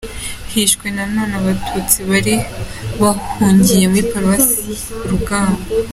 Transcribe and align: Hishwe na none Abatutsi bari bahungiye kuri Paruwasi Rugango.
Hishwe 0.51 0.85
na 0.95 1.03
none 1.13 1.33
Abatutsi 1.41 1.97
bari 2.09 2.33
bahungiye 3.01 3.85
kuri 3.91 4.07
Paruwasi 4.11 4.59
Rugango. 5.09 5.61